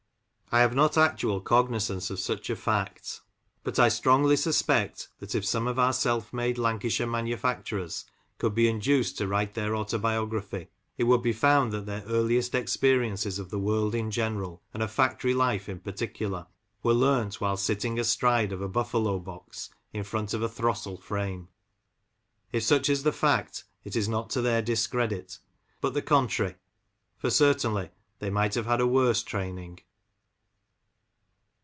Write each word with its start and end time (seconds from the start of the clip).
I 0.53 0.59
have 0.59 0.75
not 0.75 0.97
actual 0.97 1.39
cognizance 1.39 2.09
of 2.09 2.19
such 2.19 2.49
a 2.49 2.57
fact; 2.57 3.21
but 3.63 3.79
I 3.79 3.83
Lancashire 3.87 3.87
Factory 3.87 3.87
Doffers. 3.87 3.87
55 3.87 3.93
strongly 3.93 4.35
suspect 4.35 5.07
that 5.21 5.33
if 5.33 5.45
some 5.45 5.65
of 5.65 5.79
our 5.79 5.93
self 5.93 6.33
made 6.33 6.57
Lancashire 6.57 7.07
manufacturers 7.07 8.03
could 8.37 8.53
be 8.53 8.67
induced 8.67 9.17
to 9.19 9.29
write 9.29 9.53
their 9.53 9.77
autobiography, 9.77 10.67
it 10.97 11.05
would 11.05 11.21
be 11.21 11.31
found 11.31 11.71
that 11.71 11.85
their 11.85 12.03
earliest 12.05 12.53
experiences 12.53 13.39
of 13.39 13.49
the 13.49 13.59
world 13.59 13.95
in 13.95 14.11
general, 14.11 14.61
and 14.73 14.83
of 14.83 14.91
factory 14.91 15.33
life 15.33 15.69
in 15.69 15.79
particular, 15.79 16.47
were 16.83 16.91
learnt 16.93 17.39
whilst 17.39 17.63
sitting 17.63 17.97
astride 17.97 18.51
of 18.51 18.61
a 18.61 18.67
buffalo 18.67 19.19
box, 19.19 19.69
in 19.93 20.03
front 20.03 20.33
of 20.33 20.41
a 20.41 20.49
throstle 20.49 20.97
frame. 20.97 21.47
If 22.51 22.63
such 22.65 22.89
is 22.89 23.03
the 23.03 23.13
fact, 23.13 23.63
it 23.85 23.95
is 23.95 24.09
not 24.09 24.29
to 24.31 24.41
their 24.41 24.61
discredit, 24.61 25.39
but 25.79 25.93
the 25.93 26.01
contrary, 26.01 26.55
for 27.15 27.29
certainly 27.29 27.91
they 28.19 28.29
might 28.29 28.55
have 28.55 28.65
had 28.65 28.81
a 28.81 28.85
worse 28.85 29.23
training. 29.23 29.79